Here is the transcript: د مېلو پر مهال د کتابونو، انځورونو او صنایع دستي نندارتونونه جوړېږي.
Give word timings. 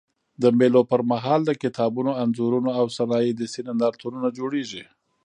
د 0.41 0.43
مېلو 0.57 0.81
پر 0.91 1.01
مهال 1.11 1.41
د 1.45 1.51
کتابونو، 1.63 2.11
انځورونو 2.23 2.69
او 2.79 2.85
صنایع 2.97 3.31
دستي 3.39 3.61
نندارتونونه 3.67 4.27
جوړېږي. 4.37 4.83